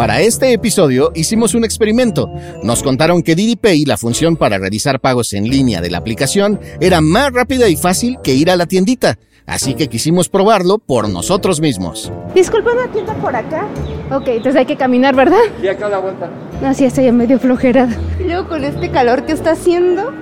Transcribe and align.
Para 0.00 0.22
este 0.22 0.54
episodio 0.54 1.12
hicimos 1.14 1.54
un 1.54 1.62
experimento. 1.62 2.32
Nos 2.62 2.82
contaron 2.82 3.22
que 3.22 3.34
Didi 3.34 3.56
Pay, 3.56 3.84
la 3.84 3.98
función 3.98 4.38
para 4.38 4.56
realizar 4.56 4.98
pagos 4.98 5.34
en 5.34 5.46
línea 5.46 5.82
de 5.82 5.90
la 5.90 5.98
aplicación, 5.98 6.58
era 6.80 7.02
más 7.02 7.30
rápida 7.34 7.68
y 7.68 7.76
fácil 7.76 8.16
que 8.24 8.32
ir 8.32 8.50
a 8.50 8.56
la 8.56 8.64
tiendita. 8.64 9.18
Así 9.44 9.74
que 9.74 9.88
quisimos 9.88 10.30
probarlo 10.30 10.78
por 10.78 11.10
nosotros 11.10 11.60
mismos. 11.60 12.10
Disculpa, 12.34 12.72
¿una 12.72 12.90
tienda 12.90 13.12
por 13.16 13.36
acá? 13.36 13.68
Ok, 14.10 14.28
entonces 14.28 14.56
hay 14.56 14.64
que 14.64 14.76
caminar, 14.76 15.14
¿verdad? 15.14 15.42
Y 15.62 15.68
acá 15.68 15.88
a 15.88 15.90
la 15.90 15.98
vuelta. 15.98 16.30
No, 16.62 16.72
sí, 16.72 16.86
estoy 16.86 17.12
medio 17.12 17.38
flojerada. 17.38 17.94
Y 18.18 18.22
luego 18.22 18.48
con 18.48 18.64
este 18.64 18.90
calor 18.90 19.26
que 19.26 19.32
está 19.32 19.50
haciendo, 19.50 20.14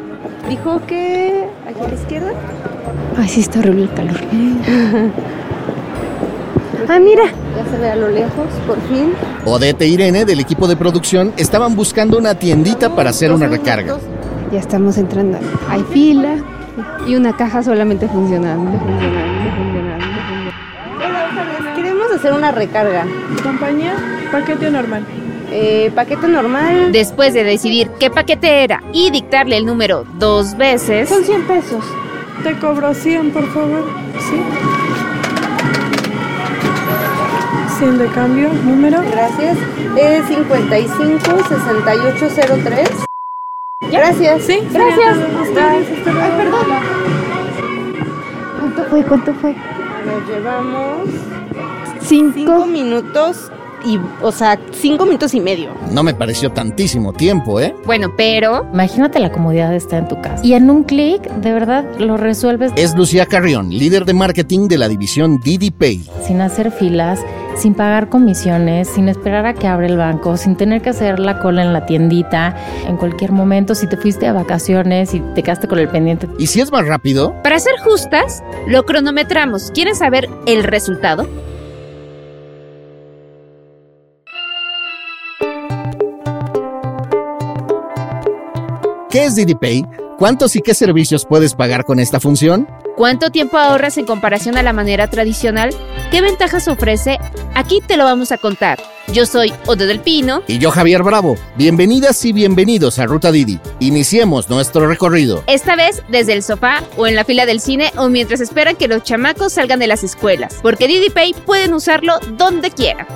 dijo 0.48 0.84
que 0.88 1.44
aquí 1.68 1.80
a 1.84 1.88
la 1.88 1.94
izquierda. 1.94 2.32
Ay, 3.16 3.28
sí, 3.28 3.42
está 3.42 3.60
horrible 3.60 3.84
el 3.84 3.94
calor. 3.94 4.16
ah, 6.88 6.98
mira. 6.98 7.24
Ya 7.56 7.70
se 7.70 7.78
ve 7.78 7.90
a 7.90 7.96
lo 7.96 8.08
lejos, 8.08 8.46
por 8.66 8.80
fin. 8.88 9.12
Odette 9.44 9.82
e 9.82 9.88
Irene 9.88 10.24
del 10.24 10.40
equipo 10.40 10.66
de 10.66 10.76
producción 10.76 11.32
estaban 11.36 11.76
buscando 11.76 12.18
una 12.18 12.34
tiendita 12.34 12.94
para 12.94 13.10
hacer 13.10 13.32
una 13.32 13.46
recarga. 13.46 13.98
Ya 14.52 14.60
estamos 14.60 14.96
entrando. 14.98 15.38
Hay 15.68 15.84
fila 15.92 16.36
y 17.06 17.14
una 17.14 17.36
caja 17.36 17.62
solamente 17.62 18.08
funcionando. 18.08 18.70
funcionando, 18.70 19.54
funcionando. 19.56 20.04
Queremos 21.76 22.12
hacer 22.12 22.32
una 22.32 22.52
recarga. 22.52 23.06
Compañía, 23.42 23.94
paquete 24.32 24.70
normal. 24.70 25.04
Eh, 25.50 25.90
paquete 25.94 26.28
normal. 26.28 26.92
Después 26.92 27.32
de 27.34 27.44
decidir 27.44 27.90
qué 27.98 28.10
paquete 28.10 28.64
era 28.64 28.82
y 28.92 29.10
dictarle 29.10 29.56
el 29.56 29.64
número 29.66 30.04
dos 30.18 30.56
veces, 30.56 31.08
Son 31.08 31.24
100 31.24 31.46
pesos. 31.46 31.84
Te 32.42 32.52
cobro 32.58 32.94
100, 32.94 33.30
por 33.30 33.46
favor. 33.52 33.84
Sí. 34.20 34.36
100 37.78 37.98
de 37.98 38.06
cambio, 38.08 38.48
número. 38.64 39.00
Gracias. 39.10 39.56
Es 39.96 40.26
55 40.26 41.20
6803. 41.48 42.88
Gracias. 43.90 44.42
Sí, 44.44 44.58
Gracias. 44.70 45.16
Ay, 45.56 46.32
perdón. 46.36 46.66
¿Cuánto 48.60 48.84
fue? 48.84 49.02
¿Cuánto 49.04 49.34
fue? 49.34 49.54
Nos 50.06 50.28
llevamos 50.28 51.08
cinco 52.00 52.32
Cinco. 52.34 52.66
minutos 52.66 53.50
y, 53.84 53.98
o 54.22 54.32
sea, 54.32 54.58
cinco 54.72 55.04
minutos 55.04 55.34
y 55.34 55.40
medio. 55.40 55.70
No 55.90 56.02
me 56.02 56.14
pareció 56.14 56.50
tantísimo 56.50 57.12
tiempo, 57.12 57.60
¿eh? 57.60 57.74
bueno, 57.86 58.12
pero 58.16 58.66
Imagínate 58.72 59.18
la 59.18 59.30
comodidad 59.32 59.70
de 59.70 59.76
estar 59.76 60.00
en 60.00 60.08
tu 60.08 60.20
casa. 60.20 60.44
Y 60.44 60.54
en 60.54 60.70
un 60.70 60.84
clic, 60.84 61.22
de 61.22 61.52
verdad, 61.52 61.84
lo 61.98 62.16
resuelves 62.16 62.72
Es 62.76 62.94
Lucía 62.94 63.26
Carrión, 63.26 63.70
líder 63.70 64.04
de 64.04 64.14
marketing 64.14 64.68
de 64.68 64.78
la 64.78 64.88
división 64.88 65.40
Didi 65.40 65.70
Pay. 65.70 66.04
sin 66.26 66.40
hacer 66.40 66.70
filas, 66.70 67.20
sin 67.56 67.74
pagar 67.74 68.08
comisiones, 68.08 68.88
sin 68.88 69.08
esperar 69.08 69.46
a 69.46 69.54
que 69.54 69.66
abra 69.66 69.86
el 69.86 69.96
banco, 69.96 70.36
sin 70.36 70.56
tener 70.56 70.80
que 70.80 70.90
hacer 70.90 71.18
la 71.18 71.40
cola 71.40 71.62
en 71.62 71.72
la 71.72 71.86
tiendita. 71.86 72.56
En 72.86 72.96
cualquier 72.96 73.32
momento, 73.32 73.74
si 73.74 73.86
te 73.88 73.96
fuiste 73.96 74.26
a 74.26 74.32
vacaciones 74.32 75.14
y 75.14 75.20
te 75.34 75.42
quedaste 75.42 75.66
con 75.66 75.78
el 75.78 75.88
pendiente, 75.88 76.28
Y 76.38 76.46
si 76.46 76.60
es 76.60 76.70
más 76.70 76.86
rápido, 76.86 77.34
para 77.42 77.58
ser 77.58 77.74
justas, 77.82 78.42
lo 78.66 78.84
cronometramos. 78.84 79.70
¿Quieren 79.72 79.96
saber 79.96 80.28
el 80.46 80.62
resultado? 80.64 81.26
¿Qué 89.10 89.24
es 89.24 89.34
Didi 89.34 89.54
Pay? 89.54 89.84
¿Cuántos 90.18 90.56
y 90.56 90.60
qué 90.60 90.74
servicios 90.74 91.24
puedes 91.24 91.54
pagar 91.54 91.84
con 91.84 92.00
esta 92.00 92.20
función? 92.20 92.68
¿Cuánto 92.96 93.30
tiempo 93.30 93.56
ahorras 93.56 93.96
en 93.96 94.04
comparación 94.04 94.56
a 94.56 94.62
la 94.62 94.72
manera 94.72 95.08
tradicional? 95.08 95.70
¿Qué 96.10 96.20
ventajas 96.20 96.66
ofrece? 96.66 97.18
Aquí 97.54 97.80
te 97.86 97.96
lo 97.96 98.04
vamos 98.04 98.32
a 98.32 98.38
contar. 98.38 98.80
Yo 99.12 99.24
soy 99.24 99.52
Ode 99.66 99.86
del 99.86 100.00
Pino. 100.00 100.42
Y 100.48 100.58
yo, 100.58 100.70
Javier 100.70 101.02
Bravo. 101.02 101.36
Bienvenidas 101.56 102.24
y 102.24 102.32
bienvenidos 102.32 102.98
a 102.98 103.06
Ruta 103.06 103.30
Didi. 103.30 103.60
Iniciemos 103.78 104.50
nuestro 104.50 104.88
recorrido. 104.88 105.44
Esta 105.46 105.76
vez 105.76 106.02
desde 106.08 106.32
el 106.32 106.42
sofá 106.42 106.82
o 106.96 107.06
en 107.06 107.14
la 107.14 107.24
fila 107.24 107.46
del 107.46 107.60
cine 107.60 107.92
o 107.96 108.08
mientras 108.08 108.40
esperan 108.40 108.76
que 108.76 108.88
los 108.88 109.04
chamacos 109.04 109.52
salgan 109.52 109.78
de 109.78 109.86
las 109.86 110.02
escuelas, 110.02 110.58
porque 110.60 110.88
Didi 110.88 111.10
Pay 111.10 111.34
pueden 111.46 111.72
usarlo 111.74 112.14
donde 112.36 112.70
quieran. 112.72 113.06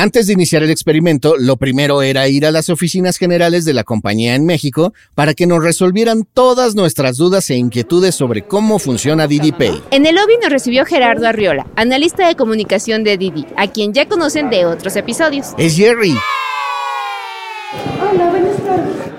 Antes 0.00 0.26
de 0.26 0.32
iniciar 0.32 0.62
el 0.62 0.70
experimento, 0.70 1.34
lo 1.38 1.58
primero 1.58 2.00
era 2.00 2.26
ir 2.26 2.46
a 2.46 2.50
las 2.50 2.70
oficinas 2.70 3.18
generales 3.18 3.66
de 3.66 3.74
la 3.74 3.84
compañía 3.84 4.34
en 4.34 4.46
México 4.46 4.94
para 5.14 5.34
que 5.34 5.46
nos 5.46 5.62
resolvieran 5.62 6.22
todas 6.24 6.74
nuestras 6.74 7.18
dudas 7.18 7.50
e 7.50 7.56
inquietudes 7.56 8.14
sobre 8.14 8.40
cómo 8.40 8.78
funciona 8.78 9.26
Didi 9.26 9.52
Pay. 9.52 9.82
En 9.90 10.06
el 10.06 10.14
lobby 10.14 10.38
nos 10.40 10.50
recibió 10.50 10.86
Gerardo 10.86 11.28
Arriola, 11.28 11.66
analista 11.76 12.26
de 12.26 12.34
comunicación 12.34 13.04
de 13.04 13.18
Didi, 13.18 13.44
a 13.58 13.66
quien 13.66 13.92
ya 13.92 14.08
conocen 14.08 14.48
de 14.48 14.64
otros 14.64 14.96
episodios. 14.96 15.48
Es 15.58 15.76
Jerry. 15.76 16.14
Hola, 18.00 18.30
buenas 18.30 18.32
tardes. 18.32 18.39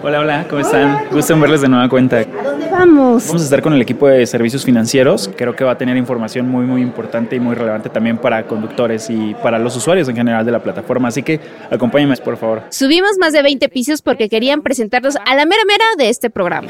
Hola, 0.03 0.19
hola, 0.19 0.47
¿cómo 0.49 0.61
están? 0.61 1.09
Gusto 1.11 1.33
en 1.33 1.41
verles 1.41 1.61
de 1.61 1.69
nueva 1.69 1.87
cuenta. 1.87 2.17
¿A 2.17 2.43
dónde 2.43 2.67
vamos? 2.71 3.27
Vamos 3.27 3.41
a 3.41 3.45
estar 3.45 3.61
con 3.61 3.73
el 3.73 3.81
equipo 3.83 4.07
de 4.07 4.25
servicios 4.25 4.65
financieros. 4.65 5.29
Creo 5.37 5.55
que 5.55 5.63
va 5.63 5.73
a 5.73 5.77
tener 5.77 5.95
información 5.95 6.49
muy, 6.49 6.65
muy 6.65 6.81
importante 6.81 7.35
y 7.35 7.39
muy 7.39 7.53
relevante 7.53 7.87
también 7.87 8.17
para 8.17 8.47
conductores 8.47 9.11
y 9.11 9.35
para 9.43 9.59
los 9.59 9.75
usuarios 9.75 10.09
en 10.09 10.15
general 10.15 10.43
de 10.43 10.51
la 10.51 10.59
plataforma. 10.59 11.09
Así 11.09 11.21
que 11.21 11.39
acompáñenme, 11.69 12.17
por 12.17 12.35
favor. 12.37 12.63
Subimos 12.69 13.11
más 13.19 13.31
de 13.31 13.43
20 13.43 13.69
pisos 13.69 14.01
porque 14.01 14.27
querían 14.27 14.63
presentarnos 14.63 15.17
a 15.17 15.35
la 15.35 15.45
mera 15.45 15.61
mera 15.67 15.85
de 15.99 16.09
este 16.09 16.31
programa. 16.31 16.69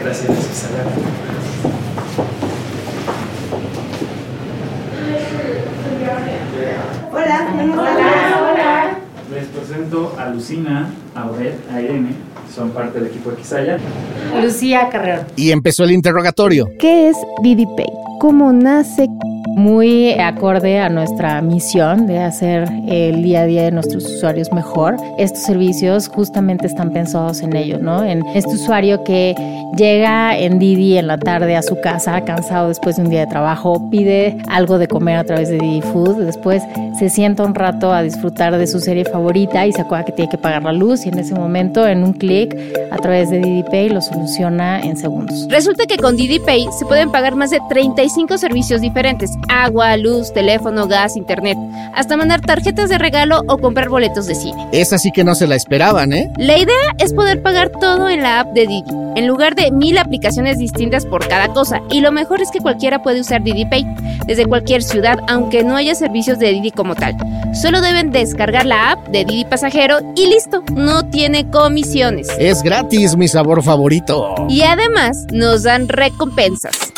Gracias, 0.00 0.30
Isabel. 0.50 0.86
Hola, 7.12 7.38
tardes. 7.84 8.47
Les 9.38 9.46
presento 9.46 10.16
a 10.18 10.30
Lucina, 10.30 10.90
a 11.14 11.30
Odette, 11.30 11.70
a 11.70 11.80
Irene. 11.80 12.08
Son 12.52 12.70
parte 12.70 12.98
del 12.98 13.06
equipo 13.08 13.30
de 13.30 13.36
Quisaya. 13.36 13.78
Lucía 14.42 14.88
Carrero. 14.90 15.22
Y 15.36 15.52
empezó 15.52 15.84
el 15.84 15.92
interrogatorio. 15.92 16.66
¿Qué 16.80 17.08
es 17.08 17.16
Didi 17.40 17.64
Pay? 17.76 17.86
¿Cómo 18.18 18.52
nace? 18.52 19.06
Muy 19.58 20.12
acorde 20.12 20.78
a 20.78 20.88
nuestra 20.88 21.42
misión 21.42 22.06
de 22.06 22.20
hacer 22.20 22.68
el 22.86 23.24
día 23.24 23.40
a 23.40 23.46
día 23.46 23.64
de 23.64 23.72
nuestros 23.72 24.04
usuarios 24.04 24.52
mejor. 24.52 24.94
Estos 25.18 25.42
servicios 25.42 26.06
justamente 26.06 26.68
están 26.68 26.92
pensados 26.92 27.42
en 27.42 27.56
ello, 27.56 27.80
¿no? 27.80 28.04
En 28.04 28.24
este 28.36 28.54
usuario 28.54 29.02
que 29.02 29.34
llega 29.76 30.38
en 30.38 30.60
Didi 30.60 30.96
en 30.96 31.08
la 31.08 31.18
tarde 31.18 31.56
a 31.56 31.62
su 31.62 31.74
casa, 31.80 32.20
cansado 32.24 32.68
después 32.68 32.96
de 32.96 33.02
un 33.02 33.10
día 33.10 33.20
de 33.22 33.26
trabajo, 33.26 33.90
pide 33.90 34.38
algo 34.48 34.78
de 34.78 34.86
comer 34.86 35.16
a 35.16 35.24
través 35.24 35.48
de 35.48 35.58
Didi 35.58 35.82
Food, 35.82 36.24
después 36.24 36.62
se 36.96 37.10
sienta 37.10 37.42
un 37.42 37.54
rato 37.54 37.92
a 37.92 38.02
disfrutar 38.02 38.56
de 38.56 38.66
su 38.68 38.78
serie 38.78 39.04
favorita 39.04 39.66
y 39.66 39.72
se 39.72 39.80
acuerda 39.80 40.04
que 40.04 40.12
tiene 40.12 40.30
que 40.30 40.38
pagar 40.38 40.62
la 40.62 40.72
luz 40.72 41.04
y 41.04 41.08
en 41.08 41.18
ese 41.18 41.34
momento, 41.34 41.86
en 41.86 42.04
un 42.04 42.12
clic, 42.12 42.56
a 42.92 42.96
través 42.96 43.28
de 43.30 43.40
Didi 43.40 43.64
Pay, 43.64 43.88
lo 43.88 44.00
soluciona 44.00 44.80
en 44.80 44.96
segundos. 44.96 45.46
Resulta 45.50 45.84
que 45.86 45.96
con 45.96 46.16
Didi 46.16 46.38
Pay 46.38 46.66
se 46.78 46.86
pueden 46.86 47.10
pagar 47.10 47.34
más 47.34 47.50
de 47.50 47.58
35 47.68 48.38
servicios 48.38 48.80
diferentes: 48.80 49.36
agua, 49.48 49.96
luz, 49.96 50.32
teléfono, 50.32 50.86
gas, 50.86 51.16
internet, 51.16 51.56
hasta 51.94 52.16
mandar 52.16 52.40
tarjetas 52.40 52.88
de 52.88 52.98
regalo 52.98 53.42
o 53.48 53.58
comprar 53.58 53.88
boletos 53.88 54.26
de 54.26 54.34
cine. 54.34 54.68
Esa 54.72 54.98
sí 54.98 55.10
que 55.12 55.24
no 55.24 55.34
se 55.34 55.46
la 55.46 55.56
esperaban, 55.56 56.12
¿eh? 56.12 56.30
La 56.36 56.56
idea 56.56 56.94
es 56.98 57.12
poder 57.12 57.42
pagar 57.42 57.70
todo 57.80 58.08
en 58.08 58.22
la 58.22 58.40
app 58.40 58.52
de 58.52 58.66
Didi, 58.66 58.90
en 59.16 59.26
lugar 59.26 59.54
de 59.54 59.70
mil 59.70 59.98
aplicaciones 59.98 60.58
distintas 60.58 61.06
por 61.06 61.26
cada 61.28 61.48
cosa. 61.48 61.80
Y 61.90 62.00
lo 62.00 62.12
mejor 62.12 62.40
es 62.40 62.50
que 62.50 62.60
cualquiera 62.60 63.02
puede 63.02 63.20
usar 63.20 63.42
Didi 63.42 63.64
Pay 63.66 63.84
desde 64.26 64.46
cualquier 64.46 64.82
ciudad, 64.82 65.18
aunque 65.28 65.64
no 65.64 65.76
haya 65.76 65.94
servicios 65.94 66.38
de 66.38 66.52
Didi 66.52 66.70
como 66.70 66.94
tal. 66.94 67.16
Solo 67.54 67.80
deben 67.80 68.12
descargar 68.12 68.66
la 68.66 68.92
app 68.92 69.08
de 69.08 69.24
Didi 69.24 69.44
Pasajero 69.44 69.98
y 70.14 70.26
listo, 70.26 70.62
no 70.74 71.08
tiene 71.08 71.48
comisiones. 71.50 72.28
Es 72.38 72.62
gratis, 72.62 73.16
mi 73.16 73.28
sabor 73.28 73.62
favorito. 73.62 74.34
Y 74.48 74.62
además 74.62 75.26
nos 75.32 75.62
dan 75.62 75.88
recompensas. 75.88 76.92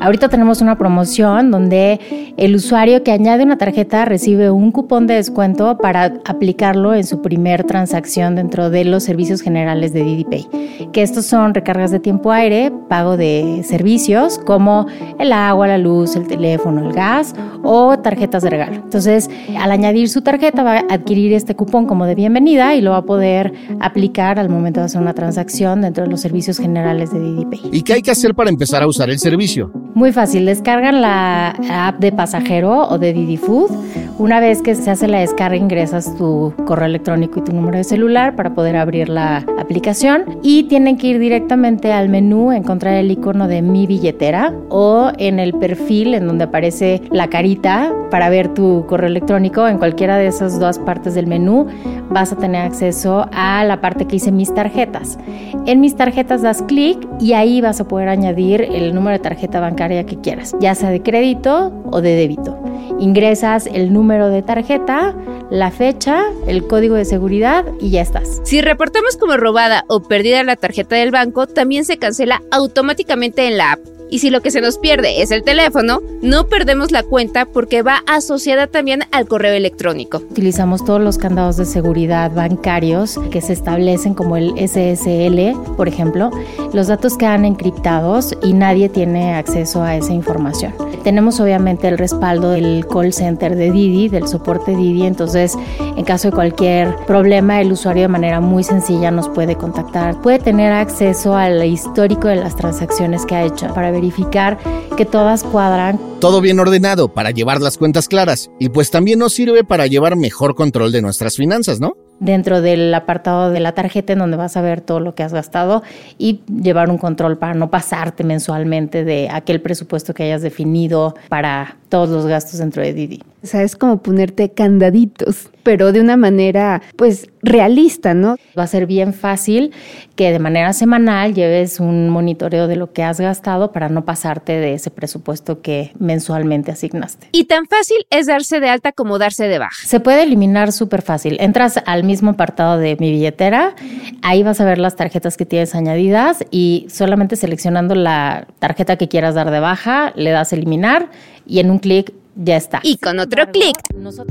Ahorita 0.00 0.28
tenemos 0.28 0.60
una 0.60 0.76
promoción 0.76 1.50
donde 1.50 2.00
el 2.36 2.54
usuario 2.54 3.02
que 3.02 3.12
añade 3.12 3.44
una 3.44 3.56
tarjeta 3.56 4.04
recibe 4.04 4.50
un 4.50 4.70
cupón 4.70 5.06
de 5.06 5.14
descuento 5.14 5.78
para 5.78 6.14
aplicarlo 6.24 6.94
en 6.94 7.04
su 7.04 7.22
primer 7.22 7.64
transacción 7.64 8.36
dentro 8.36 8.68
de 8.68 8.84
los 8.84 9.04
servicios 9.04 9.40
generales 9.40 9.92
de 9.92 10.04
Didi 10.04 10.24
Pay. 10.24 10.90
Que 10.92 11.02
estos 11.02 11.24
son 11.26 11.54
recargas 11.54 11.90
de 11.90 11.98
tiempo 11.98 12.30
aire, 12.30 12.70
pago 12.88 13.16
de 13.16 13.62
servicios 13.64 14.38
como 14.38 14.86
el 15.18 15.32
agua, 15.32 15.66
la 15.66 15.78
luz, 15.78 16.14
el 16.16 16.26
teléfono, 16.26 16.88
el 16.88 16.94
gas 16.94 17.34
o 17.62 17.98
tarjetas 17.98 18.42
de 18.42 18.50
regalo. 18.50 18.74
Entonces, 18.76 19.30
al 19.58 19.72
añadir 19.72 20.08
su 20.08 20.20
tarjeta 20.20 20.62
va 20.62 20.78
a 20.78 20.84
adquirir 20.90 21.32
este 21.32 21.54
cupón 21.54 21.86
como 21.86 22.06
de 22.06 22.14
bienvenida 22.14 22.74
y 22.74 22.80
lo 22.80 22.90
va 22.90 22.98
a 22.98 23.04
poder 23.04 23.52
aplicar 23.80 24.38
al 24.38 24.48
momento 24.48 24.80
de 24.80 24.86
hacer 24.86 25.00
una 25.00 25.14
transacción 25.14 25.80
dentro 25.80 26.04
de 26.04 26.10
los 26.10 26.20
servicios 26.20 26.58
generales 26.58 27.12
de 27.12 27.20
Didi 27.20 27.44
Pay. 27.46 27.70
¿Y 27.72 27.82
qué 27.82 27.94
hay 27.94 28.02
que 28.02 28.10
hacer 28.10 28.34
para 28.34 28.50
empezar 28.50 28.82
a 28.82 28.86
usar 28.86 29.08
el 29.08 29.18
servicio? 29.18 29.70
Muy 29.96 30.12
fácil, 30.12 30.44
descargan 30.44 31.00
la 31.00 31.56
app 31.70 31.98
de 32.00 32.12
pasajero 32.12 32.86
o 32.86 32.98
de 32.98 33.14
Didi 33.14 33.38
Food 33.38 33.70
Una 34.18 34.40
vez 34.40 34.62
que 34.62 34.74
se 34.74 34.90
hace 34.90 35.08
la 35.08 35.18
descarga, 35.18 35.56
ingresas 35.56 36.16
tu 36.16 36.54
correo 36.64 36.86
electrónico 36.86 37.38
y 37.38 37.42
tu 37.42 37.52
número 37.52 37.76
de 37.76 37.84
celular 37.84 38.34
para 38.34 38.54
poder 38.54 38.74
abrir 38.76 39.10
la 39.10 39.44
aplicación 39.58 40.38
y 40.42 40.62
tienen 40.64 40.96
que 40.96 41.08
ir 41.08 41.18
directamente 41.18 41.92
al 41.92 42.08
menú, 42.08 42.50
encontrar 42.50 42.94
el 42.94 43.10
icono 43.10 43.46
de 43.46 43.60
mi 43.60 43.86
billetera 43.86 44.54
o 44.70 45.12
en 45.18 45.38
el 45.38 45.52
perfil 45.52 46.14
en 46.14 46.26
donde 46.26 46.44
aparece 46.44 47.02
la 47.10 47.28
carita 47.28 47.92
para 48.10 48.30
ver 48.30 48.48
tu 48.54 48.86
correo 48.88 49.08
electrónico. 49.08 49.68
En 49.68 49.76
cualquiera 49.76 50.16
de 50.16 50.28
esas 50.28 50.58
dos 50.58 50.78
partes 50.78 51.14
del 51.14 51.26
menú 51.26 51.66
vas 52.08 52.32
a 52.32 52.36
tener 52.36 52.62
acceso 52.62 53.28
a 53.32 53.64
la 53.64 53.82
parte 53.82 54.06
que 54.06 54.12
dice 54.12 54.32
mis 54.32 54.54
tarjetas. 54.54 55.18
En 55.66 55.80
mis 55.80 55.94
tarjetas 55.94 56.40
das 56.40 56.62
clic 56.62 57.06
y 57.20 57.34
ahí 57.34 57.60
vas 57.60 57.82
a 57.82 57.88
poder 57.88 58.08
añadir 58.08 58.62
el 58.62 58.94
número 58.94 59.12
de 59.18 59.22
tarjeta 59.22 59.60
bancaria 59.60 60.06
que 60.06 60.16
quieras, 60.16 60.56
ya 60.58 60.74
sea 60.74 60.88
de 60.88 61.02
crédito 61.02 61.70
o 61.90 62.00
de 62.00 62.16
débito. 62.16 62.65
Ingresas 62.98 63.66
el 63.66 63.92
número 63.92 64.28
de 64.28 64.42
tarjeta, 64.42 65.14
la 65.50 65.70
fecha, 65.70 66.24
el 66.46 66.66
código 66.66 66.94
de 66.94 67.04
seguridad 67.04 67.64
y 67.80 67.90
ya 67.90 68.00
estás. 68.00 68.40
Si 68.44 68.60
reportamos 68.60 69.16
como 69.16 69.36
robada 69.36 69.84
o 69.88 70.02
perdida 70.02 70.42
la 70.42 70.56
tarjeta 70.56 70.96
del 70.96 71.10
banco, 71.10 71.46
también 71.46 71.84
se 71.84 71.98
cancela 71.98 72.42
automáticamente 72.50 73.46
en 73.46 73.58
la 73.58 73.72
app. 73.72 73.95
Y 74.10 74.20
si 74.20 74.30
lo 74.30 74.40
que 74.40 74.50
se 74.50 74.60
nos 74.60 74.78
pierde 74.78 75.22
es 75.22 75.30
el 75.30 75.42
teléfono, 75.42 76.00
no 76.22 76.46
perdemos 76.46 76.92
la 76.92 77.02
cuenta 77.02 77.44
porque 77.46 77.82
va 77.82 78.02
asociada 78.06 78.66
también 78.66 79.02
al 79.10 79.26
correo 79.26 79.52
electrónico. 79.52 80.18
Utilizamos 80.30 80.84
todos 80.84 81.00
los 81.00 81.18
candados 81.18 81.56
de 81.56 81.64
seguridad 81.64 82.30
bancarios 82.32 83.18
que 83.30 83.40
se 83.40 83.52
establecen 83.52 84.14
como 84.14 84.36
el 84.36 84.54
SSL, 84.56 85.58
por 85.76 85.88
ejemplo. 85.88 86.30
Los 86.72 86.86
datos 86.86 87.18
quedan 87.18 87.44
encriptados 87.44 88.36
y 88.42 88.52
nadie 88.52 88.88
tiene 88.88 89.34
acceso 89.34 89.82
a 89.82 89.96
esa 89.96 90.12
información. 90.12 90.72
Tenemos 91.02 91.38
obviamente 91.40 91.88
el 91.88 91.98
respaldo 91.98 92.50
del 92.50 92.86
call 92.86 93.12
center 93.12 93.54
de 93.56 93.70
Didi, 93.70 94.08
del 94.08 94.26
soporte 94.26 94.74
Didi, 94.74 95.06
entonces 95.06 95.56
en 95.78 96.04
caso 96.04 96.28
de 96.28 96.34
cualquier 96.34 96.94
problema 97.06 97.60
el 97.60 97.72
usuario 97.72 98.02
de 98.02 98.08
manera 98.08 98.40
muy 98.40 98.64
sencilla 98.64 99.10
nos 99.10 99.28
puede 99.28 99.56
contactar. 99.56 100.20
Puede 100.20 100.38
tener 100.38 100.72
acceso 100.72 101.36
al 101.36 101.64
histórico 101.64 102.28
de 102.28 102.36
las 102.36 102.56
transacciones 102.56 103.24
que 103.24 103.36
ha 103.36 103.44
hecho 103.44 103.72
para 103.72 103.92
verificar 103.96 104.58
que 104.96 105.04
todas 105.04 105.42
cuadran. 105.42 105.98
Todo 106.20 106.40
bien 106.40 106.60
ordenado 106.60 107.08
para 107.08 107.30
llevar 107.30 107.60
las 107.60 107.78
cuentas 107.78 108.08
claras 108.08 108.50
y 108.58 108.68
pues 108.68 108.90
también 108.90 109.18
nos 109.18 109.32
sirve 109.32 109.64
para 109.64 109.86
llevar 109.86 110.16
mejor 110.16 110.54
control 110.54 110.92
de 110.92 111.02
nuestras 111.02 111.36
finanzas, 111.36 111.80
¿no? 111.80 111.94
Dentro 112.20 112.62
del 112.62 112.92
apartado 112.94 113.50
de 113.50 113.60
la 113.60 113.72
tarjeta 113.72 114.12
en 114.12 114.20
donde 114.20 114.36
vas 114.36 114.56
a 114.56 114.62
ver 114.62 114.80
todo 114.80 115.00
lo 115.00 115.14
que 115.14 115.22
has 115.22 115.32
gastado 115.32 115.82
y 116.18 116.40
llevar 116.62 116.90
un 116.90 116.98
control 116.98 117.38
para 117.38 117.54
no 117.54 117.70
pasarte 117.70 118.24
mensualmente 118.24 119.04
de 119.04 119.28
aquel 119.30 119.60
presupuesto 119.60 120.14
que 120.14 120.24
hayas 120.24 120.42
definido 120.42 121.14
para 121.28 121.76
todos 121.88 122.08
los 122.08 122.26
gastos 122.26 122.58
dentro 122.58 122.82
de 122.82 122.92
Didi. 122.92 123.22
O 123.42 123.46
sea, 123.46 123.62
es 123.62 123.76
como 123.76 124.02
ponerte 124.02 124.50
candaditos, 124.50 125.50
pero 125.62 125.92
de 125.92 126.00
una 126.00 126.16
manera, 126.16 126.82
pues, 126.96 127.28
realista, 127.42 128.12
¿no? 128.12 128.36
Va 128.58 128.64
a 128.64 128.66
ser 128.66 128.86
bien 128.86 129.14
fácil 129.14 129.72
que 130.16 130.32
de 130.32 130.40
manera 130.40 130.72
semanal 130.72 131.32
lleves 131.32 131.78
un 131.78 132.08
monitoreo 132.08 132.66
de 132.66 132.74
lo 132.74 132.92
que 132.92 133.04
has 133.04 133.20
gastado 133.20 133.70
para 133.70 133.88
no 133.88 134.04
pasarte 134.04 134.52
de 134.54 134.74
ese 134.74 134.90
presupuesto 134.90 135.60
que 135.60 135.92
mensualmente 135.98 136.72
asignaste. 136.72 137.28
Y 137.30 137.44
tan 137.44 137.66
fácil 137.66 137.98
es 138.10 138.26
darse 138.26 138.58
de 138.58 138.68
alta 138.68 138.90
como 138.90 139.18
darse 139.18 139.46
de 139.46 139.58
baja. 139.60 139.86
Se 139.86 140.00
puede 140.00 140.24
eliminar 140.24 140.72
súper 140.72 141.02
fácil. 141.02 141.36
Entras 141.38 141.80
al 141.86 142.02
mismo 142.06 142.30
apartado 142.30 142.78
de 142.78 142.96
mi 142.98 143.10
billetera, 143.10 143.74
ahí 144.22 144.42
vas 144.42 144.60
a 144.60 144.64
ver 144.64 144.78
las 144.78 144.96
tarjetas 144.96 145.36
que 145.36 145.46
tienes 145.46 145.74
añadidas 145.74 146.44
y 146.50 146.86
solamente 146.88 147.36
seleccionando 147.36 147.94
la 147.94 148.46
tarjeta 148.58 148.96
que 148.96 149.08
quieras 149.08 149.34
dar 149.34 149.50
de 149.50 149.60
baja, 149.60 150.12
le 150.16 150.30
das 150.30 150.52
eliminar 150.52 151.10
y 151.46 151.60
en 151.60 151.70
un 151.70 151.78
clic 151.78 152.12
ya 152.36 152.56
está. 152.56 152.80
Y 152.82 152.98
con 152.98 153.18
otro 153.18 153.50
clic, 153.50 153.76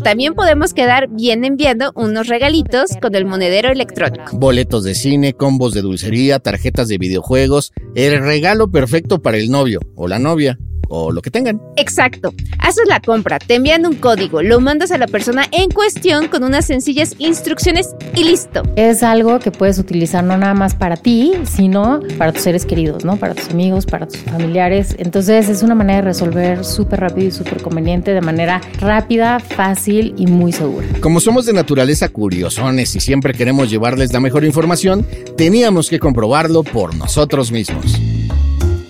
también 0.04 0.36
podemos 0.36 0.74
quedar 0.74 1.08
bien 1.10 1.44
enviando 1.44 1.92
unos 1.96 2.28
regalitos 2.28 2.92
con 3.02 3.16
el 3.16 3.26
monedero 3.26 3.72
electrónico. 3.72 4.38
Boletos 4.38 4.84
de 4.84 4.94
cine, 4.94 5.34
combos 5.34 5.74
de 5.74 5.82
dulcería, 5.82 6.40
tarjetas 6.40 6.88
de 6.88 6.98
videojuegos, 6.98 7.74
el 7.96 8.22
regalo 8.22 8.70
perfecto 8.70 9.22
para 9.22 9.38
el 9.38 9.50
novio 9.50 9.80
o 9.96 10.08
la 10.08 10.20
novia 10.20 10.58
o 10.90 11.12
lo 11.12 11.22
que 11.22 11.32
tengan. 11.32 11.62
Exacto. 11.76 12.34
Haces 12.60 12.88
la 12.88 13.00
compra, 13.00 13.40
te 13.40 13.56
envían 13.56 13.86
un 13.86 13.96
código, 13.96 14.42
lo 14.42 14.60
mandas 14.60 14.92
a 14.92 14.98
la 14.98 15.08
persona 15.08 15.46
en 15.52 15.70
cuestión 15.70 16.28
con 16.28 16.44
unas 16.44 16.66
sencillas 16.66 17.16
instrucciones 17.20 17.96
y 18.16 18.24
listo. 18.24 18.64
Es 18.76 19.04
algo 19.04 19.40
que 19.40 19.52
puedes 19.52 19.78
utilizar 19.80 20.24
no 20.24 20.38
nada 20.38 20.54
más 20.54 20.76
para 20.76 20.98
ti, 20.98 21.34
sino 21.44 22.00
para 22.18 22.32
tus 22.32 22.44
seres 22.44 22.66
queridos, 22.66 23.06
¿no? 23.06 23.18
Para 23.18 23.36
tus 23.36 23.50
amigos, 23.50 23.86
para 23.86 24.08
tus 24.08 24.18
familiares. 24.22 24.96
Entonces 24.98 25.50
es 25.50 25.64
una 25.64 25.76
manera 25.76 25.98
de 25.98 26.06
resolver 26.06 26.66
súper 26.66 27.02
rápido 27.02 27.28
y 27.28 27.32
súper 27.32 27.62
conveniente, 27.62 28.14
de 28.14 28.22
manera 28.22 28.62
rápida, 28.80 29.40
fácil 29.40 30.14
y 30.18 30.28
muy 30.28 30.52
segura. 30.52 30.88
Como 31.02 31.20
somos 31.20 31.46
de 31.46 31.54
naturaleza 31.54 32.10
curiosones 32.10 32.96
y 32.96 33.00
siempre 33.00 33.34
queremos 33.34 33.70
llevarles 33.70 34.14
la 34.14 34.20
mejor 34.20 34.44
información, 34.46 35.06
teníamos 35.38 35.90
que 35.90 36.00
comprobarlo 36.00 36.64
por 36.64 36.96
nosotros 36.96 37.52
mismos. 37.52 38.00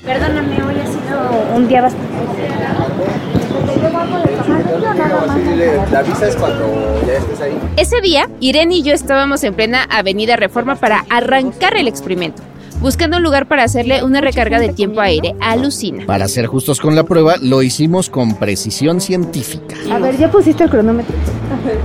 Perdóname, 0.03 0.55
un 1.56 1.68
día 1.68 1.81
bastante. 1.81 2.07
La 5.92 6.02
visa 6.04 6.28
es 6.28 6.36
cuando 6.36 7.02
ya 7.07 7.13
estés 7.13 7.42
ahí. 7.42 7.57
Ese 7.78 8.02
día, 8.02 8.30
Irene 8.40 8.75
y 8.75 8.84
yo 8.84 8.94
estábamos 8.94 9.44
en 9.44 9.54
plena 9.54 9.84
Avenida 9.84 10.36
Reforma 10.36 10.75
para 10.75 11.06
arrancar 11.10 11.78
el 11.78 11.88
experimento, 11.88 12.42
buscando 12.81 13.18
un 13.18 13.24
lugar 13.24 13.48
para 13.48 13.63
hacerle 13.63 14.04
una 14.04 14.22
recarga 14.22 14.60
de 14.60 14.69
tiempo 14.69 15.02
aire 15.02 15.36
a 15.42 15.56
Lucina. 15.56 16.06
Para 16.06 16.28
ser 16.28 16.48
justos 16.48 16.80
con 16.80 16.96
la 16.96 17.04
prueba, 17.04 17.36
lo 17.42 17.62
hicimos 17.63 18.10
con 18.10 18.36
precisión 18.36 19.02
científica. 19.02 19.75
A 19.92 20.00
ver, 20.00 20.18
ya 20.18 20.30
pusiste 20.30 20.63
el 20.66 20.69
cronómetro. 20.69 21.16
A 21.16 21.68
ver, 21.68 21.78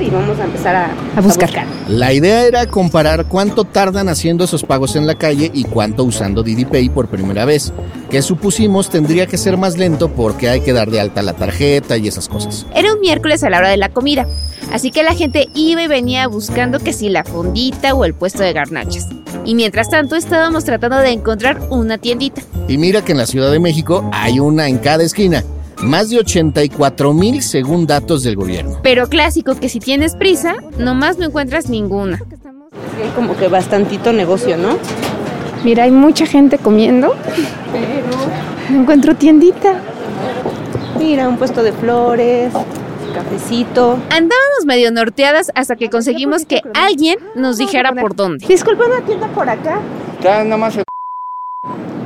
Y 0.00 0.10
vamos 0.10 0.38
a 0.38 0.44
empezar 0.44 0.74
a, 0.74 0.90
A 1.16 1.20
buscar. 1.20 1.50
La 1.88 2.12
idea 2.12 2.46
era 2.46 2.66
comparar 2.66 3.26
cuánto 3.26 3.64
tardan 3.64 4.08
haciendo 4.08 4.44
esos 4.44 4.62
pagos 4.64 4.96
en 4.96 5.06
la 5.06 5.14
calle 5.14 5.50
y 5.52 5.64
cuánto 5.64 6.04
usando 6.04 6.42
Didi 6.42 6.64
Pay 6.64 6.88
por 6.88 7.08
primera 7.08 7.44
vez, 7.44 7.72
que 8.10 8.22
supusimos 8.22 8.90
tendría 8.90 9.26
que 9.26 9.38
ser 9.38 9.56
más 9.56 9.78
lento 9.78 10.08
porque 10.08 10.48
hay 10.48 10.60
que 10.60 10.72
dar 10.72 10.90
de 10.90 11.00
alta 11.00 11.22
la 11.22 11.34
tarjeta 11.34 11.96
y 11.96 12.08
esas 12.08 12.28
cosas. 12.28 12.66
Era 12.74 12.92
un 12.94 13.00
miércoles 13.00 13.42
a 13.44 13.50
la 13.50 13.58
hora 13.58 13.68
de 13.68 13.76
la 13.76 13.90
comida, 13.90 14.26
así 14.72 14.90
que 14.90 15.02
la 15.02 15.14
gente 15.14 15.48
iba 15.54 15.82
y 15.82 15.88
venía 15.88 16.26
buscando 16.26 16.78
que 16.78 16.92
si 16.92 17.08
la 17.08 17.24
fondita 17.24 17.94
o 17.94 18.04
el 18.04 18.14
puesto 18.14 18.42
de 18.42 18.52
garnachas. 18.52 19.08
Y 19.44 19.54
mientras 19.54 19.90
tanto 19.90 20.16
estábamos 20.16 20.64
tratando 20.64 20.98
de 20.98 21.10
encontrar 21.10 21.60
una 21.70 21.98
tiendita. 21.98 22.42
Y 22.68 22.78
mira 22.78 23.02
que 23.02 23.12
en 23.12 23.18
la 23.18 23.26
Ciudad 23.26 23.50
de 23.50 23.58
México 23.58 24.08
hay 24.12 24.38
una 24.38 24.68
en 24.68 24.78
cada 24.78 25.02
esquina. 25.02 25.42
Más 25.82 26.10
de 26.10 26.18
84 26.20 27.12
mil 27.12 27.42
según 27.42 27.86
datos 27.86 28.22
del 28.22 28.36
gobierno. 28.36 28.78
Pero 28.84 29.08
clásico 29.08 29.56
que 29.58 29.68
si 29.68 29.80
tienes 29.80 30.14
prisa, 30.14 30.54
nomás 30.78 31.18
no 31.18 31.26
encuentras 31.26 31.68
ninguna. 31.68 32.20
Hay 33.02 33.10
como 33.16 33.36
que 33.36 33.48
bastantito 33.48 34.12
negocio, 34.12 34.56
¿no? 34.56 34.78
Mira, 35.64 35.84
hay 35.84 35.90
mucha 35.90 36.24
gente 36.24 36.58
comiendo, 36.58 37.14
no 38.70 38.80
encuentro 38.80 39.16
tiendita. 39.16 39.80
Mira, 40.98 41.28
un 41.28 41.36
puesto 41.36 41.64
de 41.64 41.72
flores, 41.72 42.52
cafecito. 43.12 43.94
Andábamos 44.10 44.64
medio 44.64 44.92
norteadas 44.92 45.50
hasta 45.56 45.74
que 45.74 45.90
conseguimos 45.90 46.44
que 46.44 46.62
alguien 46.74 47.18
nos 47.34 47.58
dijera 47.58 47.92
por 47.92 48.14
dónde. 48.14 48.46
Disculpa, 48.46 48.86
una 48.86 49.04
tienda 49.04 49.26
por 49.28 49.48
acá. 49.48 49.80
Ya 50.22 50.44
nada 50.44 50.56
más 50.56 50.76
el, 50.76 50.84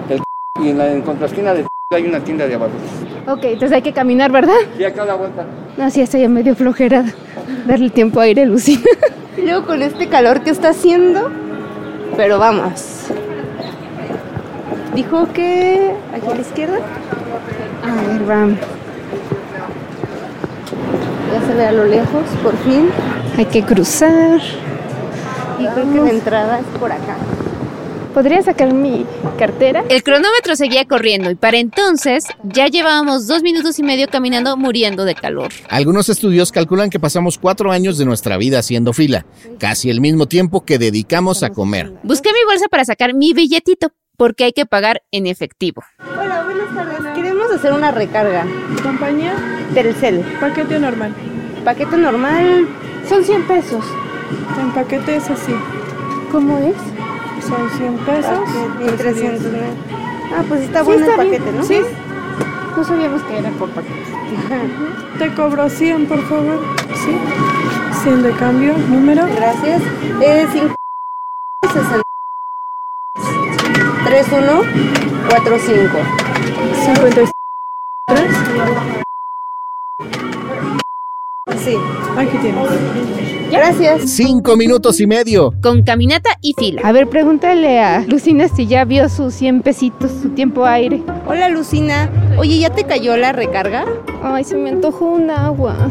el 0.09 0.23
y 0.65 0.71
en 0.71 0.79
la 0.79 0.91
en 0.91 1.03
contraesquina 1.03 1.53
de 1.53 1.67
hay 1.95 2.07
una 2.07 2.21
tienda 2.21 2.47
de 2.47 2.55
abarrotes. 2.55 3.06
Ok, 3.29 3.43
entonces 3.43 3.73
hay 3.73 3.83
que 3.83 3.93
caminar, 3.93 4.31
¿verdad? 4.31 4.55
Y 4.79 4.85
acá 4.85 5.03
a 5.03 5.07
la 5.07 5.15
vuelta. 5.15 5.45
No, 5.77 5.91
sí, 5.91 6.01
está 6.01 6.17
ya 6.19 6.29
medio 6.29 6.55
flojera 6.55 7.05
darle 7.67 7.91
tiempo 7.91 8.21
a 8.21 8.25
aire, 8.25 8.47
Lucina. 8.47 8.83
Y 9.37 9.43
luego 9.43 9.67
con 9.67 9.83
este 9.83 10.09
calor 10.09 10.43
que 10.43 10.51
está 10.51 10.71
haciendo, 10.71 11.31
pero 12.17 12.39
vamos. 12.39 13.09
Dijo 14.95 15.31
que 15.33 15.93
aquí 16.15 16.27
a 16.31 16.35
la 16.35 16.41
izquierda. 16.41 16.79
A 17.85 18.13
ver, 18.13 18.25
vamos. 18.25 18.59
Ya 21.33 21.47
se 21.47 21.55
ve 21.55 21.67
a 21.67 21.73
lo 21.73 21.85
lejos, 21.85 22.23
por 22.43 22.57
fin. 22.59 22.89
Hay 23.37 23.45
que 23.47 23.63
cruzar. 23.63 24.41
Y 25.59 25.67
creo 25.67 25.93
que 25.93 26.01
la 26.01 26.11
entrada 26.11 26.61
es 26.61 26.67
por 26.79 26.93
acá. 26.93 27.17
¿Podría 28.17 28.41
sacar 28.41 28.73
mi 28.73 29.05
cartera? 29.39 29.85
El 29.91 30.03
cronómetro 30.03 30.57
seguía 30.57 30.87
corriendo 30.87 31.31
y 31.31 31.35
para 31.35 31.59
entonces 31.59 32.25
ya 32.45 32.67
llevábamos 32.67 33.27
dos 33.27 33.43
minutos 33.43 33.79
y 33.79 33.83
medio 33.83 34.09
caminando 34.09 34.57
muriendo 34.57 35.05
de 35.05 35.15
calor. 35.15 35.51
Algunos 35.69 36.09
estudios 36.09 36.51
calculan 36.51 36.89
que 36.89 36.99
pasamos 36.99 37.37
cuatro 37.37 37.73
años 37.73 37.99
de 37.99 38.07
nuestra 38.07 38.39
vida 38.39 38.61
haciendo 38.61 38.95
fila, 38.95 39.27
casi 39.59 39.91
el 39.91 40.01
mismo 40.01 40.25
tiempo 40.25 40.65
que 40.65 40.79
dedicamos 40.79 41.43
a 41.43 41.51
comer. 41.51 41.93
Busqué 42.05 42.31
mi 42.33 42.39
bolsa 42.49 42.69
para 42.71 42.87
sacar 42.87 43.13
mi 43.13 43.35
billetito, 43.35 43.93
porque 44.17 44.45
hay 44.45 44.53
que 44.55 44.65
pagar 44.65 45.03
en 45.11 45.27
efectivo. 45.27 45.83
Hola, 46.19 46.43
buenas 46.45 46.75
tardes. 46.75 47.15
Queremos 47.15 47.51
hacer 47.51 47.75
una 47.75 47.91
recarga. 47.91 48.47
Compañía, 48.83 49.35
Telcel. 49.75 50.21
paquete 50.41 50.79
normal. 50.79 51.15
Paquete 51.67 51.99
normal 51.99 52.67
son 53.07 53.23
100 53.23 53.47
pesos. 53.47 53.85
En 54.59 54.73
paquete 54.73 55.17
es 55.17 55.29
así. 55.29 55.53
¿Cómo 56.33 56.57
es? 56.57 56.96
Son 57.49 57.71
100 57.79 57.99
pesos. 57.99 58.39
Paquete, 58.79 58.93
300. 58.97 59.53
¿no? 59.53 59.59
Ah, 60.37 60.43
pues 60.49 60.61
está 60.63 60.81
Sí, 60.81 60.85
bueno 60.87 61.07
está 61.07 61.23
el 61.23 61.29
bien. 61.31 61.43
paquete, 61.43 61.57
¿no? 61.59 61.65
Sí. 61.65 61.81
No 62.77 62.85
sabíamos 62.85 63.23
que 63.23 63.39
era 63.39 63.51
por 63.53 63.71
paquete. 63.71 63.95
Te 65.19 65.35
cobro 65.35 65.69
100, 65.71 66.07
por 66.07 66.23
favor. 66.29 66.61
Sí. 67.05 67.17
100 68.03 68.23
de 68.23 68.33
cambio. 68.33 68.77
Número. 68.77 69.27
Gracias. 69.37 69.83
Es 70.21 70.51
5 70.53 70.75
60 71.73 72.03
3145. 74.07 75.99
53. 76.85 77.31
Sí. 81.67 81.75
Aquí 82.17 82.39
tienes. 82.39 82.69
Gracias. 83.51 84.11
Cinco 84.13 84.57
minutos 84.57 85.01
y 85.01 85.07
medio. 85.09 85.53
Con 85.61 85.83
caminata 85.83 86.31
y 86.41 86.55
fila. 86.57 86.83
A 86.85 86.93
ver, 86.93 87.09
pregúntale 87.09 87.81
a 87.81 88.05
Lucina 88.07 88.47
si 88.47 88.69
ya 88.69 88.85
vio 88.85 89.09
sus 89.09 89.35
100 89.35 89.63
pesitos, 89.63 90.13
su 90.23 90.29
tiempo 90.29 90.65
aire. 90.65 91.03
Hola 91.27 91.49
Lucina. 91.49 92.09
Oye, 92.39 92.61
¿ya 92.61 92.71
te 92.71 92.85
cayó 92.85 93.17
la 93.17 93.33
recarga? 93.33 93.85
Ay, 94.23 94.45
se 94.45 94.57
me 94.57 94.71
antojó 94.71 95.07
un 95.07 95.29
agua. 95.29 95.91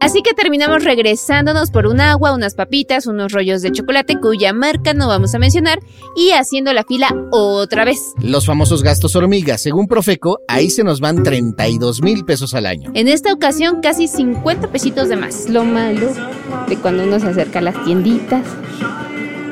Así 0.00 0.22
que 0.22 0.34
terminamos 0.34 0.84
regresándonos 0.84 1.70
por 1.70 1.86
un 1.86 2.00
agua, 2.00 2.34
unas 2.34 2.54
papitas, 2.54 3.06
unos 3.06 3.32
rollos 3.32 3.62
de 3.62 3.72
chocolate 3.72 4.18
cuya 4.20 4.52
marca 4.52 4.94
no 4.94 5.08
vamos 5.08 5.34
a 5.34 5.38
mencionar 5.38 5.80
y 6.16 6.30
haciendo 6.30 6.72
la 6.72 6.84
fila 6.84 7.14
otra 7.30 7.84
vez. 7.84 8.12
Los 8.22 8.46
famosos 8.46 8.82
gastos 8.82 9.16
hormigas. 9.16 9.60
Según 9.60 9.86
Profeco, 9.88 10.40
ahí 10.48 10.70
se 10.70 10.84
nos 10.84 11.00
van 11.00 11.22
32 11.22 12.02
mil 12.02 12.24
pesos 12.24 12.54
al 12.54 12.66
año. 12.66 12.90
En 12.94 13.08
esta 13.08 13.32
ocasión 13.32 13.80
casi 13.80 14.08
50 14.08 14.68
pesitos 14.68 15.08
de 15.08 15.16
más. 15.16 15.48
Lo 15.48 15.64
malo 15.64 16.08
de 16.68 16.76
cuando 16.76 17.04
uno 17.04 17.18
se 17.18 17.28
acerca 17.28 17.58
a 17.58 17.62
las 17.62 17.84
tienditas, 17.84 18.44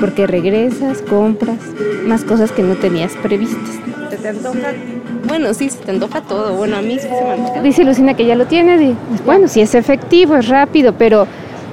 porque 0.00 0.26
regresas, 0.26 1.02
compras 1.02 1.58
más 2.06 2.24
cosas 2.24 2.52
que 2.52 2.62
no 2.62 2.76
tenías 2.76 3.12
previstas. 3.22 3.76
¿Te, 4.10 4.16
te 4.16 4.28
antoja? 4.28 4.72
Bueno, 5.26 5.52
sí, 5.54 5.70
se 5.70 5.78
te 5.78 5.90
antoja 5.90 6.20
todo. 6.20 6.54
Bueno, 6.54 6.76
a 6.76 6.82
mí 6.82 6.98
sí 6.98 7.08
se 7.08 7.54
me. 7.54 7.62
Dice 7.62 7.84
Lucina 7.84 8.14
que 8.14 8.26
ya 8.26 8.34
lo 8.34 8.46
tiene. 8.46 8.94
Bueno, 9.24 9.48
sí 9.48 9.60
es 9.60 9.74
efectivo, 9.74 10.36
es 10.36 10.48
rápido, 10.48 10.92
pero 10.92 11.26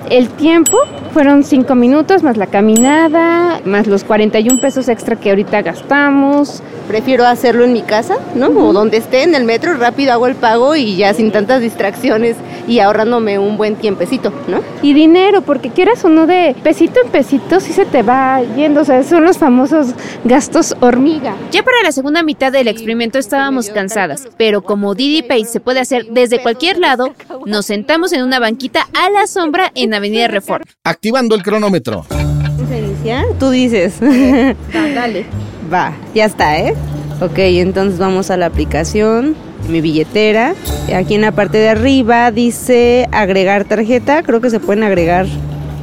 el 0.09 0.29
tiempo 0.29 0.77
fueron 1.13 1.43
5 1.43 1.75
minutos 1.75 2.23
más 2.23 2.37
la 2.37 2.47
caminada, 2.47 3.61
más 3.65 3.87
los 3.87 4.03
41 4.03 4.59
pesos 4.59 4.89
extra 4.89 5.15
que 5.15 5.29
ahorita 5.29 5.61
gastamos. 5.61 6.61
Prefiero 6.87 7.25
hacerlo 7.25 7.63
en 7.63 7.71
mi 7.71 7.81
casa, 7.81 8.17
¿no? 8.35 8.47
O 8.47 8.73
donde 8.73 8.97
esté, 8.97 9.23
en 9.23 9.35
el 9.35 9.45
metro, 9.45 9.75
rápido 9.75 10.11
hago 10.11 10.27
el 10.27 10.35
pago 10.35 10.75
y 10.75 10.97
ya 10.97 11.13
sin 11.13 11.31
tantas 11.31 11.61
distracciones 11.61 12.35
y 12.67 12.79
ahorrándome 12.79 13.39
un 13.39 13.57
buen 13.57 13.75
tiempecito, 13.75 14.33
¿no? 14.47 14.61
Y 14.81 14.93
dinero, 14.93 15.41
porque 15.41 15.69
quieras 15.69 16.03
o 16.03 16.09
no 16.09 16.27
de 16.27 16.55
pesito 16.63 16.99
en 17.03 17.09
pesito, 17.09 17.59
sí 17.59 17.71
se 17.73 17.85
te 17.85 18.01
va 18.01 18.41
yendo. 18.55 18.81
O 18.81 18.85
sea, 18.85 19.03
son 19.03 19.23
los 19.23 19.37
famosos 19.37 19.93
gastos 20.25 20.75
hormiga. 20.81 21.35
Ya 21.51 21.63
para 21.63 21.77
la 21.83 21.91
segunda 21.91 22.23
mitad 22.23 22.51
del 22.51 22.67
experimento 22.67 23.17
estábamos 23.17 23.69
cansadas, 23.69 24.27
pero 24.37 24.61
como 24.61 24.93
Didi 24.95 25.23
Pay 25.23 25.45
se 25.45 25.59
puede 25.59 25.79
hacer 25.79 26.07
desde 26.11 26.41
cualquier 26.41 26.79
lado, 26.79 27.13
nos 27.45 27.65
sentamos 27.65 28.11
en 28.13 28.23
una 28.23 28.39
banquita 28.39 28.87
a 28.93 29.09
la 29.09 29.27
sombra 29.27 29.71
en 29.75 29.92
Avenida 29.93 30.27
Reforma. 30.27 30.65
Activando 30.83 31.35
el 31.35 31.43
cronómetro. 31.43 32.05
¿Vamos 32.09 32.71
a 32.71 32.77
iniciar? 32.77 33.25
Tú 33.39 33.49
dices. 33.49 33.95
Dale. 34.73 35.25
Va, 35.71 35.93
ya 36.13 36.25
está, 36.25 36.59
¿eh? 36.59 36.73
Ok, 37.21 37.37
entonces 37.37 37.99
vamos 37.99 38.29
a 38.31 38.37
la 38.37 38.47
aplicación, 38.47 39.35
mi 39.69 39.81
billetera. 39.81 40.55
Aquí 40.93 41.15
en 41.15 41.21
la 41.21 41.31
parte 41.31 41.57
de 41.57 41.69
arriba 41.69 42.31
dice 42.31 43.07
agregar 43.11 43.63
tarjeta. 43.65 44.23
Creo 44.23 44.41
que 44.41 44.49
se 44.49 44.59
pueden 44.59 44.83
agregar 44.83 45.25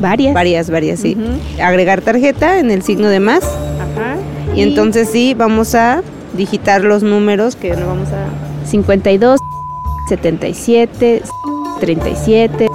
Varias. 0.00 0.34
varias, 0.34 0.70
varias, 0.70 1.00
sí. 1.00 1.16
Agregar 1.62 2.00
tarjeta 2.02 2.58
en 2.58 2.70
el 2.70 2.82
signo 2.82 3.08
de 3.08 3.20
más. 3.20 3.44
Ajá. 3.44 4.16
Y 4.54 4.62
entonces 4.62 5.08
sí, 5.10 5.34
vamos 5.34 5.74
a 5.74 6.02
digitar 6.36 6.82
los 6.84 7.02
números 7.02 7.56
que 7.56 7.70
no 7.76 7.86
vamos 7.86 8.08
a... 8.08 8.26
52, 8.66 9.38
77, 10.08 11.22
37, 11.80 12.66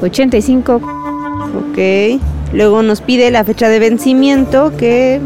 85. 0.00 0.74
Ok. 0.74 2.20
Luego 2.52 2.82
nos 2.82 3.00
pide 3.00 3.30
la 3.30 3.44
fecha 3.44 3.68
de 3.68 3.78
vencimiento 3.78 4.72
que... 4.76 5.20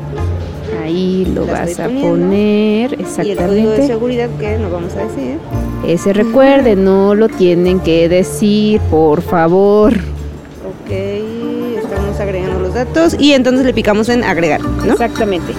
Ahí 0.83 1.31
lo 1.33 1.47
La 1.47 1.53
vas 1.53 1.79
a 1.79 1.89
poner, 1.89 2.93
Y 2.99 3.31
el 3.31 3.37
código 3.37 3.71
de 3.71 3.77
exactamente. 3.77 3.87
seguridad 3.87 4.29
que 4.41 4.59
no 4.59 4.71
vamos 4.71 4.93
a 4.95 5.05
decir. 5.05 5.39
Ese 5.87 6.13
recuerde, 6.13 6.75
no 6.77 7.15
lo 7.15 7.29
tienen 7.29 7.79
que 7.81 8.09
decir, 8.09 8.81
por 8.91 9.23
favor. 9.23 9.93
Ok, 9.95 10.91
estamos 10.91 12.19
agregando 12.19 12.59
los 12.61 12.75
datos 12.75 13.15
y 13.19 13.33
entonces 13.33 13.65
le 13.65 13.73
picamos 13.73 14.09
en 14.09 14.25
agregar, 14.25 14.61
¿no? 14.61 14.93
Exactamente. 14.93 15.53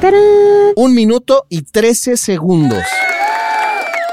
¡Tarán! 0.00 0.20
Un 0.76 0.94
minuto 0.94 1.46
y 1.48 1.62
13 1.62 2.16
segundos. 2.16 2.82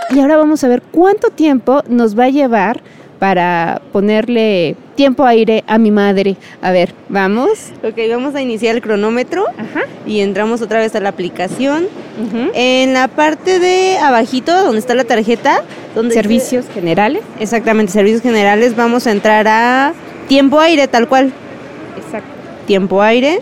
Y 0.10 0.20
ahora 0.20 0.38
vamos 0.38 0.64
a 0.64 0.68
ver 0.68 0.82
cuánto 0.92 1.30
tiempo 1.30 1.84
nos 1.90 2.18
va 2.18 2.26
a 2.26 2.30
llevar 2.30 2.82
para 3.24 3.82
ponerle 3.94 4.76
tiempo 4.96 5.24
aire 5.24 5.64
a 5.66 5.78
mi 5.78 5.92
madre. 5.92 6.36
A 6.62 6.72
ver, 6.74 6.94
vamos. 7.08 7.72
Ok, 7.82 7.98
vamos 8.10 8.36
a 8.36 8.42
iniciar 8.42 8.76
el 8.76 8.82
cronómetro 8.82 9.46
Ajá. 9.58 9.84
y 10.06 10.20
entramos 10.20 10.62
otra 10.62 10.80
vez 10.80 10.94
a 10.98 11.00
la 11.00 11.08
aplicación. 11.08 11.86
En 12.54 12.94
la 12.94 13.08
parte 13.08 13.60
de 13.60 13.98
abajito, 13.98 14.66
donde 14.66 14.80
está 14.80 14.94
la 14.94 15.06
tarjeta, 15.06 15.64
donde 15.96 16.14
Servicios 16.14 16.66
generales. 16.74 17.24
exactamente, 17.40 17.94
servicios 17.94 18.22
generales, 18.22 18.76
vamos 18.76 19.08
a 19.08 19.12
entrar 19.12 19.48
a 19.48 19.94
tiempo 20.28 20.60
aire, 20.60 20.90
tal 20.90 21.08
cual. 21.08 21.32
Exacto. 21.96 22.28
Tiempo 22.68 23.02
aire. 23.02 23.40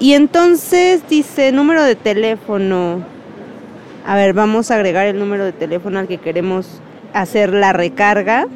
Y 0.00 0.14
entonces 0.14 1.02
dice 1.06 1.52
número 1.52 1.82
de 1.82 1.96
teléfono. 1.96 3.04
A 4.06 4.16
ver, 4.16 4.32
vamos 4.32 4.70
a 4.70 4.76
agregar 4.76 5.06
el 5.06 5.18
número 5.18 5.44
de 5.44 5.52
teléfono 5.52 5.98
al 5.98 6.08
que 6.08 6.16
queremos 6.16 6.80
hacer 7.12 7.52
la 7.52 7.74
recarga, 7.74 8.46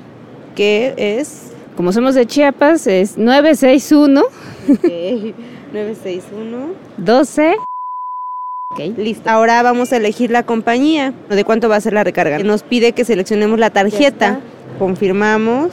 que 0.55 0.95
es 0.97 1.53
Como 1.77 1.93
somos 1.93 2.15
de 2.15 2.27
Chiapas, 2.27 2.87
es 2.87 3.17
961 3.17 4.23
ok, 4.69 4.85
961. 5.73 6.75
12. 6.99 7.57
Listo. 8.97 9.29
Ahora 9.29 9.63
vamos 9.63 9.93
a 9.93 9.97
elegir 9.97 10.31
la 10.31 10.45
compañía. 10.45 11.13
¿De 11.29 11.45
cuánto 11.45 11.69
va 11.69 11.77
a 11.77 11.81
ser 11.81 11.93
la 11.93 12.05
recarga? 12.05 12.39
Nos 12.39 12.63
pide 12.63 12.93
que 12.93 13.05
seleccionemos 13.05 13.59
la 13.59 13.71
tarjeta. 13.71 14.41
Confirmamos. 14.79 15.73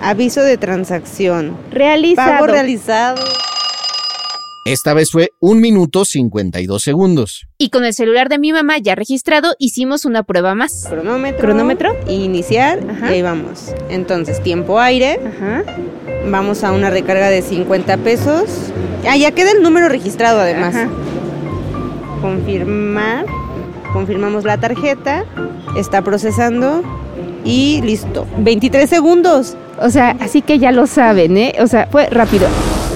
Aviso 0.00 0.42
de 0.42 0.56
transacción. 0.56 1.56
Realizado. 1.72 2.30
Pago 2.30 2.46
realizado. 2.46 3.24
Esta 4.68 4.92
vez 4.92 5.10
fue 5.10 5.30
un 5.40 5.62
minuto 5.62 6.04
52 6.04 6.82
segundos. 6.82 7.48
Y 7.56 7.70
con 7.70 7.86
el 7.86 7.94
celular 7.94 8.28
de 8.28 8.38
mi 8.38 8.52
mamá 8.52 8.76
ya 8.76 8.94
registrado, 8.94 9.54
hicimos 9.58 10.04
una 10.04 10.24
prueba 10.24 10.54
más. 10.54 10.84
Cronómetro. 10.90 11.40
Cronómetro. 11.40 11.96
Iniciar. 12.06 12.80
Ajá. 12.86 13.10
Y 13.10 13.14
ahí 13.14 13.22
vamos. 13.22 13.72
Entonces, 13.88 14.42
tiempo 14.42 14.78
aire. 14.78 15.20
Ajá. 15.26 15.64
Vamos 16.26 16.64
a 16.64 16.72
una 16.72 16.90
recarga 16.90 17.30
de 17.30 17.40
50 17.40 17.96
pesos. 17.96 18.44
Ah, 19.08 19.16
ya 19.16 19.30
queda 19.30 19.52
el 19.52 19.62
número 19.62 19.88
registrado 19.88 20.38
además. 20.38 20.74
Ajá. 20.74 20.90
Confirmar. 22.20 23.24
Confirmamos 23.94 24.44
la 24.44 24.58
tarjeta. 24.58 25.24
Está 25.78 26.02
procesando. 26.02 26.82
Y 27.42 27.80
listo. 27.84 28.26
23 28.36 28.86
segundos. 28.86 29.56
O 29.80 29.88
sea, 29.88 30.14
así 30.20 30.42
que 30.42 30.58
ya 30.58 30.72
lo 30.72 30.86
saben, 30.86 31.38
¿eh? 31.38 31.54
O 31.58 31.66
sea, 31.66 31.88
fue 31.90 32.10
rápido. 32.10 32.48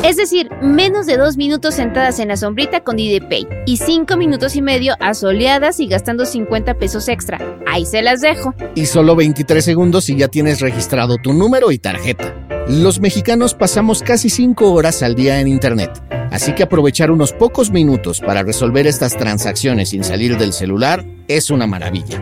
Es 0.05 0.17
decir, 0.17 0.51
menos 0.61 1.07
de 1.07 1.17
dos 1.17 1.37
minutos 1.37 1.77
sentadas 1.77 2.19
en 2.19 2.29
la 2.29 2.37
sombrita 2.37 2.83
con 2.83 2.97
Didi 2.97 3.21
Pay 3.21 3.47
y 3.67 3.77
cinco 3.77 4.17
minutos 4.17 4.57
y 4.57 4.63
medio 4.63 4.95
asoleadas 4.99 5.79
y 5.79 5.87
gastando 5.87 6.27
50 6.27 6.75
pesos 6.75 7.09
extra. 7.09 7.39
Ahí 7.69 7.87
se 7.87 8.03
las 8.03 8.21
dejo. 8.21 8.53
Y 8.75 8.87
solo 8.87 9.15
23 9.15 9.65
segundos 9.65 10.07
si 10.07 10.17
ya 10.17 10.27
tienes 10.27 10.61
registrado 10.61 11.19
tu 11.19 11.33
número 11.33 11.71
y 11.71 11.79
tarjeta. 11.79 12.35
Los 12.69 12.99
mexicanos 12.99 13.55
pasamos 13.55 14.03
casi 14.03 14.29
5 14.29 14.73
horas 14.73 15.05
al 15.05 15.15
día 15.15 15.41
en 15.41 15.47
Internet, 15.47 16.03
así 16.33 16.53
que 16.53 16.65
aprovechar 16.65 17.13
unos 17.13 17.33
pocos 17.33 17.71
minutos 17.71 18.21
para 18.21 18.43
resolver 18.43 18.89
estas 18.89 19.17
transacciones 19.17 19.91
sin 19.91 20.03
salir 20.03 20.37
del 20.37 20.53
celular 20.53 21.05
es 21.29 21.51
una 21.51 21.69
maravilla. 21.69 22.21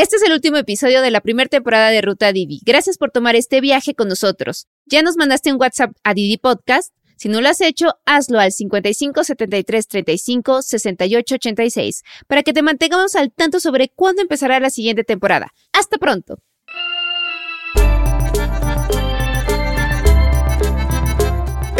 Este 0.00 0.14
es 0.14 0.22
el 0.22 0.32
último 0.32 0.58
episodio 0.58 1.02
de 1.02 1.10
la 1.10 1.20
primera 1.20 1.48
temporada 1.48 1.90
de 1.90 2.00
Ruta 2.00 2.32
Didi. 2.32 2.60
Gracias 2.64 2.98
por 2.98 3.10
tomar 3.10 3.34
este 3.34 3.60
viaje 3.60 3.96
con 3.96 4.06
nosotros. 4.06 4.68
Ya 4.86 5.02
nos 5.02 5.16
mandaste 5.16 5.52
un 5.52 5.60
WhatsApp 5.60 5.90
a 6.04 6.14
Didi 6.14 6.36
Podcast. 6.36 6.94
Si 7.16 7.28
no 7.28 7.40
lo 7.40 7.48
has 7.48 7.60
hecho, 7.60 7.96
hazlo 8.06 8.38
al 8.38 8.52
55 8.52 9.24
73 9.24 9.88
35 9.88 10.62
68 10.62 11.34
86 11.34 12.02
para 12.28 12.44
que 12.44 12.52
te 12.52 12.62
mantengamos 12.62 13.16
al 13.16 13.32
tanto 13.32 13.58
sobre 13.58 13.88
cuándo 13.88 14.22
empezará 14.22 14.60
la 14.60 14.70
siguiente 14.70 15.02
temporada. 15.02 15.52
Hasta 15.72 15.98
pronto. 15.98 16.38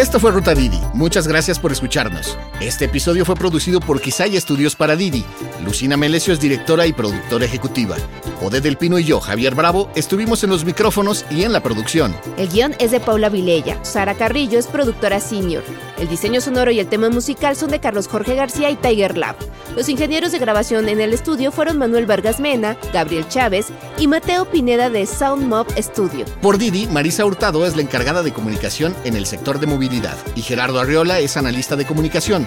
Esto 0.09 0.21
fue 0.21 0.31
Ruta 0.31 0.55
Didi. 0.55 0.81
Muchas 0.95 1.29
gracias 1.29 1.59
por 1.59 1.71
escucharnos. 1.71 2.39
Este 2.63 2.87
episodio 2.87 3.27
fue 3.27 3.35
producido 3.35 3.79
por 3.79 4.01
Quisay 4.01 4.39
Estudios 4.39 4.75
para 4.75 4.97
Didi. 4.97 5.23
Lucina 5.63 5.99
Melesio 5.99 6.33
es 6.33 6.41
directora 6.41 6.87
y 6.87 6.95
productora 6.95 7.45
ejecutiva. 7.45 7.95
Ode 8.41 8.63
del 8.63 8.79
Pino 8.79 8.99
y 8.99 9.05
yo, 9.05 9.21
Javier 9.21 9.55
Bravo, 9.55 9.91
estuvimos 9.95 10.43
en 10.45 10.49
los 10.49 10.65
micrófonos 10.65 11.27
y 11.31 11.43
en 11.43 11.53
la 11.53 11.63
producción. 11.63 12.17
El 12.39 12.49
guion 12.49 12.75
es 12.79 12.91
de 12.91 13.01
Paula 13.01 13.29
Vilella. 13.29 13.85
Sara 13.85 14.15
Carrillo 14.15 14.59
es 14.59 14.67
productora 14.67 15.21
senior. 15.21 15.63
El 15.99 16.09
diseño 16.09 16.41
sonoro 16.41 16.71
y 16.71 16.79
el 16.79 16.87
tema 16.87 17.11
musical 17.11 17.57
son 17.57 17.71
de 17.71 17.81
Carlos 17.81 18.07
Jorge 18.07 18.35
García 18.35 18.71
y 18.71 18.77
Tiger 18.77 19.19
Lab. 19.19 19.37
Los 19.77 19.89
ingenieros 19.89 20.33
de 20.33 20.39
grabación 20.39 20.89
en 20.89 21.01
el 21.01 21.13
estudio 21.13 21.51
fueron 21.51 21.79
Manuel 21.79 22.07
Vargas 22.07 22.39
Mena, 22.39 22.77
Gabriel 22.93 23.29
Chávez 23.29 23.67
y 23.99 24.07
Mateo 24.07 24.45
Pineda 24.45 24.91
de 24.91 25.07
Sound 25.07 25.47
Mob 25.47 25.67
Studio. 25.77 26.25
Por 26.41 26.59
Didi, 26.59 26.87
Marisa 26.87 27.25
Hurtado 27.25 27.67
es 27.67 27.75
la 27.75 27.83
encargada 27.83 28.23
de 28.23 28.33
comunicación 28.33 28.95
en 29.05 29.17
el 29.17 29.27
sector 29.27 29.59
de 29.59 29.67
movilidad 29.67 30.17
y 30.37 30.43
Gerardo 30.43 30.81
Arriola 30.81 31.19
es 31.19 31.37
analista 31.37 31.75
de 31.77 31.87
comunicación. 31.87 32.47